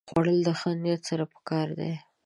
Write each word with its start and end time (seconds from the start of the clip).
خوړل 0.09 0.39
د 0.47 0.49
ښه 0.59 0.69
نیت 0.83 1.01
سره 1.09 1.23
پکار 1.33 1.67
دي 1.79 1.93